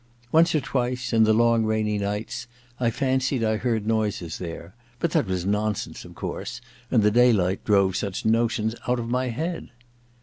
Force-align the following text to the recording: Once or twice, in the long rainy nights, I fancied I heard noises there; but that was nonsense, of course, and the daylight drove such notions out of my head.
Once 0.31 0.55
or 0.55 0.59
twice, 0.59 1.13
in 1.13 1.25
the 1.25 1.31
long 1.33 1.63
rainy 1.63 1.99
nights, 1.99 2.47
I 2.79 2.89
fancied 2.89 3.43
I 3.43 3.57
heard 3.57 3.85
noises 3.85 4.39
there; 4.39 4.73
but 4.97 5.11
that 5.11 5.27
was 5.27 5.45
nonsense, 5.45 6.05
of 6.05 6.15
course, 6.15 6.59
and 6.89 7.03
the 7.03 7.11
daylight 7.11 7.63
drove 7.63 7.95
such 7.95 8.25
notions 8.25 8.73
out 8.87 8.97
of 8.99 9.09
my 9.09 9.27
head. 9.27 9.69